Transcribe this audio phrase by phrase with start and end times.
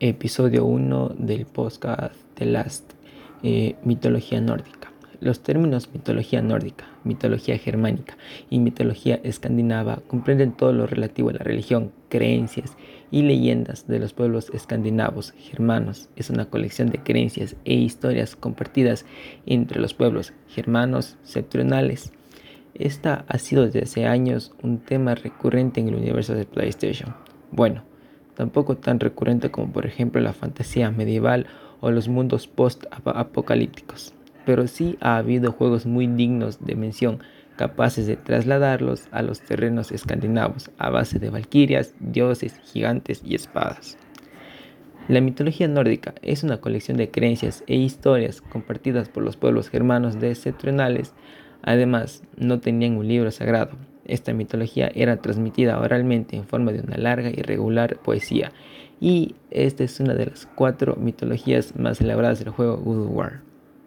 [0.00, 2.92] episodio 1 del podcast The Last,
[3.42, 4.90] eh, mitología nórdica.
[5.20, 8.16] Los términos mitología nórdica, mitología germánica
[8.48, 12.78] y mitología escandinava comprenden todo lo relativo a la religión, creencias
[13.10, 16.08] y leyendas de los pueblos escandinavos germanos.
[16.16, 19.04] Es una colección de creencias e historias compartidas
[19.44, 22.14] entre los pueblos germanos septentrionales.
[22.72, 27.14] Esta ha sido desde hace años un tema recurrente en el universo de PlayStation.
[27.50, 27.89] Bueno,
[28.40, 31.46] tampoco tan recurrente como por ejemplo la fantasía medieval
[31.80, 34.14] o los mundos post-apocalípticos,
[34.46, 37.18] pero sí ha habido juegos muy dignos de mención
[37.56, 43.98] capaces de trasladarlos a los terrenos escandinavos a base de valquirias, dioses, gigantes y espadas.
[45.06, 50.18] La mitología nórdica es una colección de creencias e historias compartidas por los pueblos germanos
[50.18, 51.12] de septentrionales.
[51.60, 53.72] Además, no tenían un libro sagrado,
[54.10, 58.52] esta mitología era transmitida oralmente en forma de una larga y regular poesía,
[59.00, 63.40] y esta es una de las cuatro mitologías más elaboradas del juego Good War.